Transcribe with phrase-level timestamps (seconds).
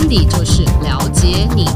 [0.00, 1.66] Wendy 就是了解你。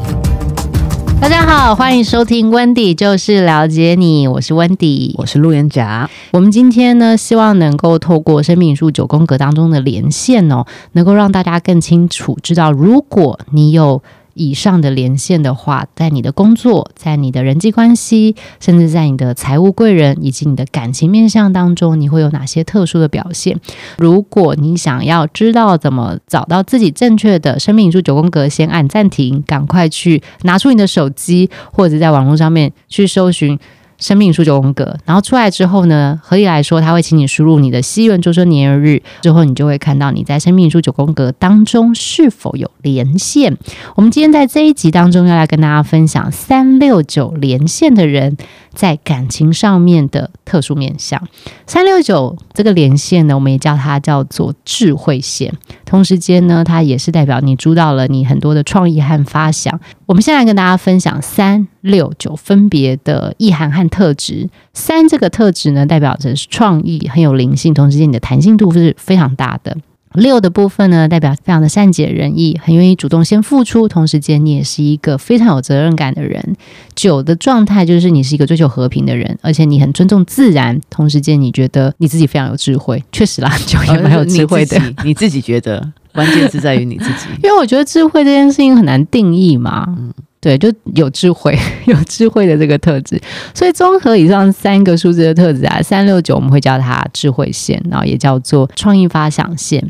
[1.21, 6.09] 大家好，欢迎收听 Wendy 就是了解你，我是 Wendy，我是路人甲。
[6.33, 14.03] 我们今天呢，希望能够透过生命树九宫格当中的连线哦，能够让大家更清楚知道，如果你有。
[14.35, 23.59] 以上的连线的话，在你的工作、在你的人际关系，甚至在你的财务贵人以及你的感情面相当中，你会有哪些特殊的表现？
[23.99, 33.59] 如果你想要知道怎么找到自己正确的生命数九宫格，先按暂停，赶快去拿出你的手机，或者在网络上面去搜寻。
[33.99, 43.57] 生命灵数九宫格，然后出来之后呢，合理来说，他会请你输入你的西元周生年月日，之后你就会看到你在生命灵数九宫格当中是否有连线。
[43.95, 48.37] 我们今天在这一集当中要来跟大家分享三六九连线的人
[48.75, 51.21] 在感情上面的特殊面向。
[51.67, 55.53] 三六九这个连线呢，我们也叫它叫做智慧线，
[55.85, 59.81] 同时间呢，它也是代表你主导了你很多的创意和发想。
[60.07, 64.51] 我们现在跟大家分享三六九分别的意涵和特质。
[64.73, 69.77] 三这个特质呢，代表着是创意很有灵性，同时间你的弹性度是非常大的。
[70.15, 76.57] 六的部分呢，代表非常的善解人意，很愿意主动先付出，同时间你也是一个非常有责任感的人。
[76.95, 83.03] 九的状态就是你是一个追求和平的人，而且你很尊重自然，同时间你觉得你自己非常有智慧。
[83.13, 84.77] 确实啦，九也蛮有智慧的。
[84.79, 85.93] 哦，你自，你自己觉得？
[86.13, 89.85] 关键是在于你自己， 因为我觉得智慧这件事情很难定义嘛。
[89.89, 93.19] 嗯，对，就有智慧， 有智慧的这个特质。
[93.55, 99.83] 所以综合以上三个数字的特质啊，三六九我们会叫它智慧线，然后也叫做创意发想线。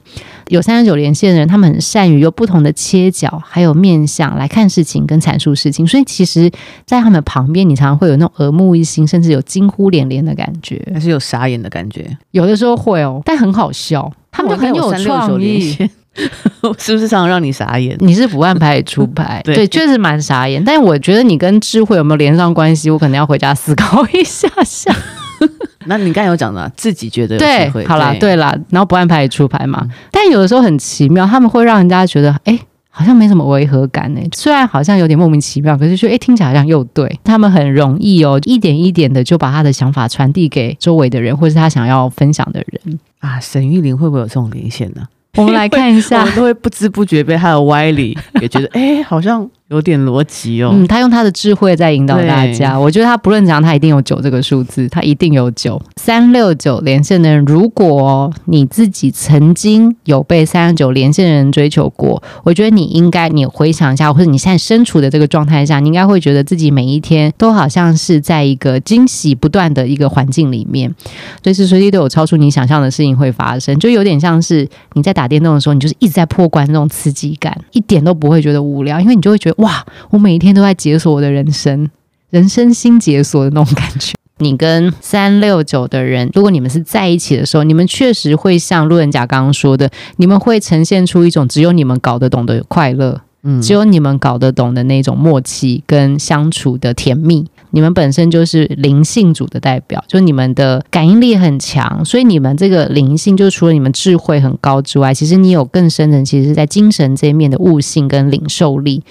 [0.47, 5.85] 有三六九连线的人，他们很善于用不同的切角还有面向来看事情跟阐述事情。
[5.85, 6.49] 所以其实，
[6.87, 12.17] 在他们旁边，你常常会有那种耳目一新，甚至有惊呼连连的感觉，还是有傻眼的感觉。
[12.31, 15.77] 有的时候会哦，但很好笑，他们就很有创意。
[16.79, 17.97] 是不是常常让你傻眼？
[18.01, 20.63] 你是不按牌理出牌， 对，确实蛮傻眼。
[20.65, 22.91] 但是我觉得你跟智慧有没有连上关系？
[22.91, 24.95] 我可能要回家思考一下下。
[25.87, 29.81] 那你刚才有讲了，自己觉得有，对，好啦，对啦，然后不按牌理出牌嘛。
[29.83, 34.21] 嗯、但有的时候很奇妙，他们会让人家觉得，哎、欸，好像没什么违和感呢。
[34.35, 37.21] 虽然好像有点莫名其妙，可是说，哎、欸，听起来好像又对。
[37.23, 43.39] 他们很容易哦，一点一点的就把他的想法传递给周围的人，或是他想要分享的人啊。
[43.39, 45.03] 沈玉琳会不会有这种连线呢？
[45.37, 49.49] 我们来看一下， 我们都会不知不觉被他的歪理也觉得， 哎、欸，好像。
[49.75, 52.79] 有点逻辑哦，嗯，他用他的智慧在引导大家。
[52.79, 57.45] 我觉得他不论怎样，他一定有九这个数字，他一定有九三六九连线的人。
[57.45, 70.95] 如果你自己曾经有被三六九连线的人追求过，我觉得你应该，你回想一下，或者你现在身处的这个状态下，你应该会觉得自己每一天都好像是在一个惊喜不断的一个环境里面，
[71.43, 79.64] 随时随地都有超出你想象的事情会发生，就有点像是你在打电动的时候，你就是一直在破关那种刺激感，一点都不会觉得无聊，因为你就会觉得。
[79.65, 79.85] 哇！
[80.11, 81.89] 我每一天都在解锁我的人生，
[82.29, 84.13] 人生新解锁的那种感觉。
[84.39, 97.47] 你跟三六九的人，如果你们是在一起的时候，你们确实会像路人甲刚刚说的，你们会呈现出一种只有你们搞得懂的快乐，嗯，只有你们搞得懂的那种默契跟相处的甜蜜。
[97.71, 109.03] 你们本身就是灵性组的代表，就你们的感应力很强，所以你们这个灵性，就除了你们智慧很高之外，其实你有更深的，其实是在精神这一面的悟性跟领受力。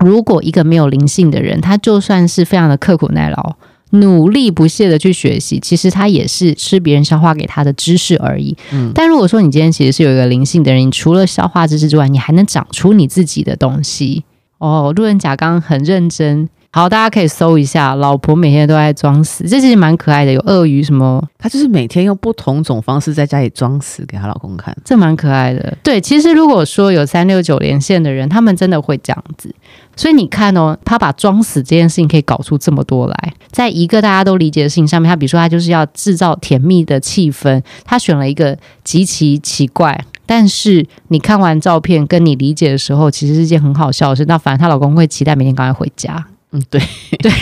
[0.00, 3.56] 如果一个没有灵性的人，他就算是非常的刻苦耐劳、
[3.90, 8.56] 努力不懈的去学习，其实他也是吃别人消化给他的知识而已。
[8.72, 14.24] 嗯，但如果说你今天其实是有一个灵性的人，你除了消化知识之外，你还能长出你自己的东西。
[14.58, 16.48] 哦，路人甲刚很认真。
[16.76, 20.32] 好，大家可以搜一下，老婆每天都在装死，这其实蛮可爱的。
[20.32, 25.74] 有鳄鱼什么，她就是每天用不同种方式在家里装死给她老公看，这蛮可爱的。
[25.82, 29.54] 对，其实如果说有三六九连线的人，他们真的会这样子。
[29.96, 38.54] 所以你看哦，他把装死这件事情可以搞出这么多来，在一个大家都理解的事情上面，他比如说他就是要制造甜蜜的气氛，他选了一个
[38.84, 44.26] 极其奇怪，但是你看完照片跟你理解的时候，其实是一件很好笑的事。
[44.26, 46.22] 那反正她老公会期待每天赶快回家。
[46.56, 46.80] 嗯，对。
[47.18, 47.32] 对，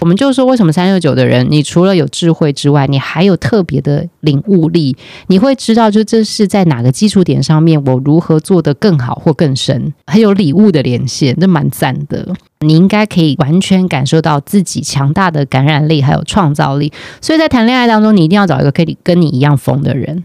[0.00, 4.96] 我们就说为什么三六九的人，你除了有智慧之外，你还有特别的领悟力，
[5.28, 12.26] 你会知道，就这是在哪个基础点上面，我如何做得更好或更深，很有礼物的连线，这蛮赞的。
[12.60, 20.24] 你应该可以完全感受到自己强大的感染力还有创造力，所以在谈恋爱当中，你一定要找一个可以跟你一样疯的人。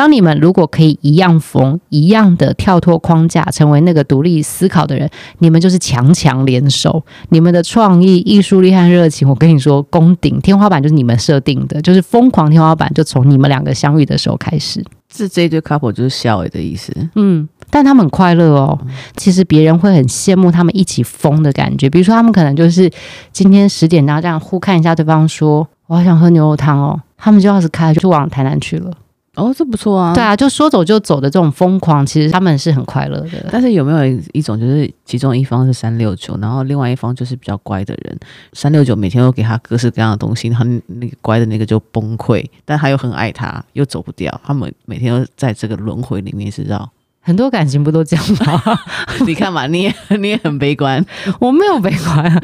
[0.00, 5.06] 当你们如果可以一样疯，一样的跳脱框架，成为那个独立思考的人，
[5.40, 7.04] 你们就是强强联手。
[7.28, 14.82] 你们的创意、艺术力和热情，我跟你说，攻顶天花板就是你们设定的，就是疯狂天花板，就从你们两个相遇的时候开始。
[15.10, 16.90] 这这一对 couple 就是笑诶的意思。
[17.16, 18.78] 嗯，但他们很快乐哦。
[19.18, 21.90] 其实别人会很羡慕他们一起疯的感觉。
[21.90, 22.90] 比如说，他们可能就是
[23.32, 28.90] 今天十点，然后这样互看一下对方，说：“我好想喝牛肉汤哦。”他们就要是开就往台南去了。
[29.40, 30.12] 哦，这不错啊。
[30.14, 33.48] 对啊，就说走就走的这种疯狂，其实他们是很快乐的。
[33.50, 38.18] 但是有没有一种，就是其中一方是三六九，然后另外一方就是比较乖的人，
[38.52, 46.90] 三六九每天都给他各式各样的东西，然后那个乖的那个就崩溃，但他又很爱他，又走不掉，他们每天都在这个轮回里面是绕。
[47.30, 48.60] 很多感情不都这样吗？
[49.24, 51.04] 你看嘛，你也你也很悲观，
[51.38, 52.42] 我没有悲观啊，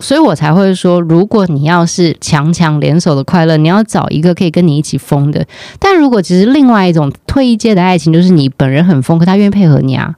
[0.00, 5.46] 所以我才会说，如果你要是强强联手的快乐，你要找一个可以跟你一起疯的。
[5.78, 10.16] 但如果其实另外一种退一阶的爱情，就是你本人很疯，可他愿意配合你啊。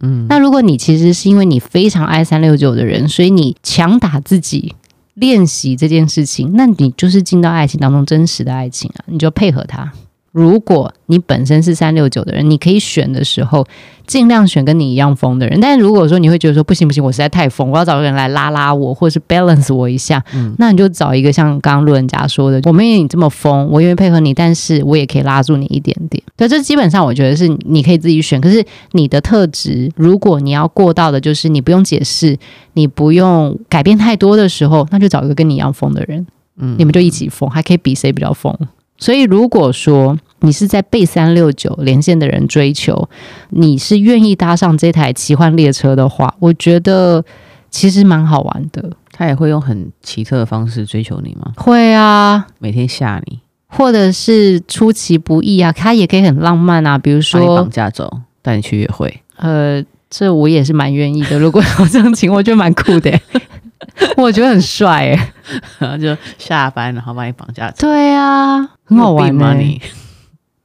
[0.00, 4.74] 嗯，那如果你其实是因为你非常爱三六九的人，所以你强打自己
[5.12, 9.92] 练习这件事情，那你就是进到爱情当中真实的爱情啊，你就配合他。
[10.32, 13.66] 如果你本身是三六九的人，你可以选的时候，
[14.06, 15.58] 尽量选跟你一样疯的人。
[15.60, 26.22] 但是如果说你会觉得说不行不行，我实在太疯，我要找个人来拉拉我，或者是 balance 我一下，嗯，那你就找一个像刚刚路人甲说的，我没有你这么疯，我愿意配合你，但是我也可以拉住你一点点。
[26.36, 28.38] 对，这基本上我觉得是你可以自己选。
[28.40, 32.36] 可是你的特质，如果你要过到的就是你不用解释，
[32.74, 36.26] 你不用改变太多的时候，那就找一个跟你一样疯的人，
[36.58, 38.54] 嗯，你们就一起疯，还可以比谁比较疯。
[38.98, 43.08] 所以，如果说你是在被三六九连线的人追求，
[43.50, 47.24] 你是愿意搭上这台奇幻列车的话，我觉得
[47.70, 48.90] 其实蛮好玩的。
[49.10, 51.52] 他也会用很奇特的方式追求你吗？
[51.56, 59.22] 会啊，每天吓你，或者是出其不意啊，他也可以很浪漫啊，比如说绑架走，带你去约会。
[59.36, 61.36] 呃，这我也是蛮愿意的。
[61.40, 63.12] 如果有这种情况，我觉得蛮酷的。
[64.16, 65.32] 我觉得很帅哎，
[65.80, 67.88] 然后就下班，然后把你绑架走。
[67.88, 69.54] 对啊，很好玩吗？
[69.54, 69.80] 你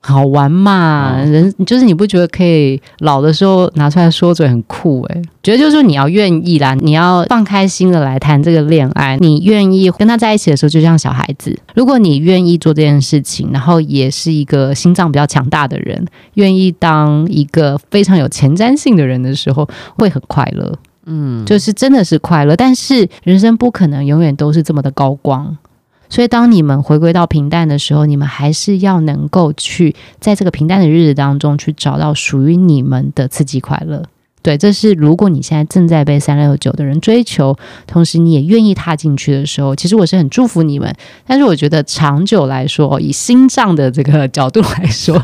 [0.06, 1.22] 好玩嘛？
[1.22, 5.22] 哦、人就是你不觉得可以老的时候拿出来说嘴很酷哎？
[5.42, 11.58] 觉得就是说你要愿意啦，你要放开心的来谈这个恋爱，你愿意跟他在一起的时候就像小孩子。
[11.74, 19.66] 如果你愿意做这件事情，然后也是一个心脏比较强大的人，愿意当一个非常有前瞻性的人的时候，
[19.98, 20.78] 会很快乐。
[21.06, 25.58] 嗯，就是真的是快乐，但是人生不可能永远都是这么的高光，
[26.14, 34.04] 所以当你们回归到平淡的时候，你们还是要能够去在这个平淡的日子当中去找到属于你们的刺激快乐。
[34.44, 37.58] 对，这是如果你现在正在被三六九的人追求，
[37.88, 40.96] 同时你也愿意踏进去的时候，其实我是很祝福你们。
[41.26, 45.20] 但是我觉得长久来说，以心脏的这个角度来说，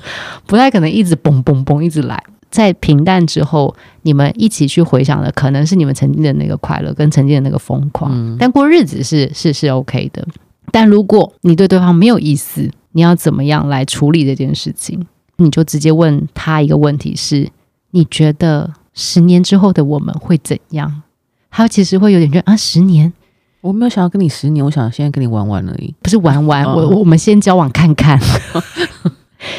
[0.48, 2.20] 不太可能一直嘣嘣嘣一直来。
[2.50, 8.36] 在平淡之后，你们一起去回想的，可能是你们曾经的那个快乐，跟曾经的那个疯狂。
[8.40, 10.26] 但过日子是是是 OK 的。
[10.72, 15.06] 但如果你对对方没有意思，你要怎么样来处理这件事情？
[15.38, 17.52] 你就直接问他一个问题是：是
[17.92, 21.02] 你觉得十年之后的我们会怎样？
[21.50, 23.12] 他其实会有点觉得啊，十年，
[23.62, 26.64] 我没有想要跟你十年，我想现在跟你玩玩而已，不是玩玩。
[26.66, 28.20] 哦、我我们先交往看看。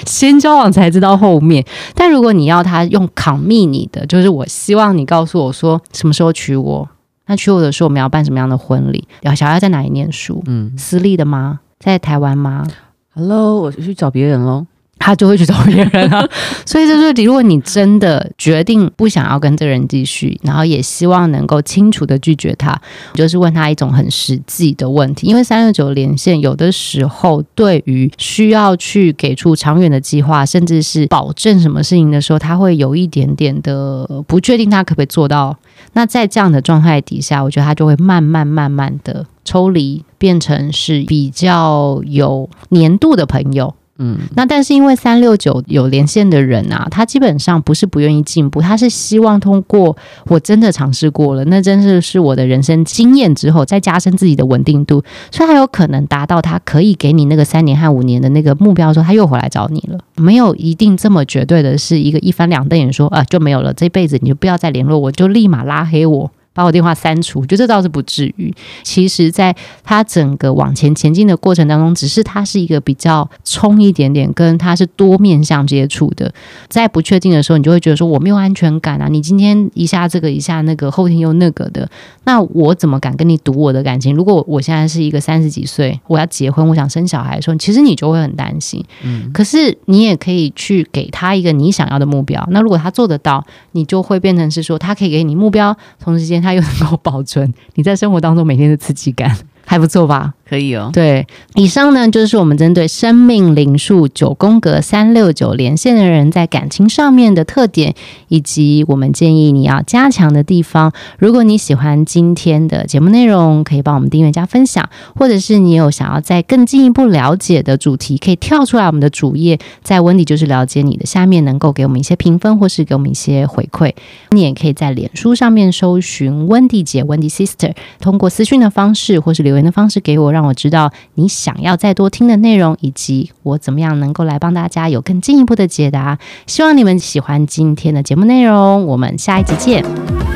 [0.06, 1.64] 先交往才知道后面，
[1.94, 6.86] 但如果你要他用 commit 你的，就是我希望你告诉我说什么时候娶我，
[7.30, 9.06] 那娶我的时候我们要办什么样的婚礼？
[9.20, 10.42] 要小孩在哪里念书？
[10.48, 11.60] 嗯，私立的吗？
[11.78, 12.66] 在台湾吗
[13.14, 14.66] ？Hello，我去找别人喽。
[15.00, 16.28] 他就会去找别人啊，
[16.64, 22.78] 所以就是，如果你真的决定不想要跟这个人继续，然后也希望能够清楚的拒绝他，
[23.14, 25.26] 就是问他一种很实际的问题。
[25.26, 35.56] 因为三六九连线有的时候对于需要去给出长远的计划，甚至是保证什么事情的时候，他会有一点点的不确定，他可不可以做到。
[35.94, 43.74] 那在这样的状态底下，我觉得他就会慢慢慢慢的抽离，变成是比较有年度的朋友。
[44.02, 59.98] 嗯，那但是因为三六九有连线的人啊，他基本上不是不愿意进步，他是希望通过我真的尝试过了，那真是是我的人生经验之后，再加深自己的稳定度，所以他有可能达到他可以给你那个三年和五年的那个目标的时候，他又回来找你了。
[60.16, 66.30] 没有一定这么绝对的是一个一翻两瞪眼说啊就没有了，这辈子你就不要再联络我，就立马拉黑我。
[66.52, 68.52] 把我电话删除，我觉得这倒是不至于。
[68.82, 69.54] 其实，在
[69.84, 76.32] 他整个往前前进的过程当中，只是他是一个比较冲一点点，跟他是多面向接触的。
[76.68, 79.06] 在不确定的时候，你就会觉得说我没有安全感啊！
[79.08, 81.88] 你今天一下这个，一下那个，后天又那个的，
[82.24, 84.12] 那我怎么敢跟你赌我的感情？
[84.14, 88.84] 如果我现在是一个三十几岁，我要结婚，我想生小孩的时候，其实你就会很担心。
[89.04, 92.44] 嗯，可是你也可以去给他一个你想要的目标。
[92.50, 96.39] 那如果他做得到，你就会变成是说，他可以给你目标，同时间。
[96.40, 100.34] 它又能够保存你在生活当中每天的刺激感，还不错吧？
[100.50, 100.90] 可以哦。
[100.92, 107.94] 对，以上呢就是我们针对生命灵数九宫格三六九连线的人在感情上面的特点，
[108.26, 110.92] 以及我们建议你要加强的地方。
[111.20, 123.92] 如果你喜欢今天的节目内容，可以帮我们订阅加分享，或者是你有想要再更进一步了解的主题，可以跳出来我们的主页，在温迪就是了解你的下面，能够给我们一些评分，或是给我们一些回馈。
[124.30, 136.18] 你也可以在脸书上面搜寻温迪姐、温迪 Sister，通过私讯的方式或是留言的方式给我让，让我知道你想要再多听的内容，以及我怎么样能够来帮大家有更进一步的解答。
[136.46, 140.29] 希望你们喜欢今天的节目内容，我们下一集见。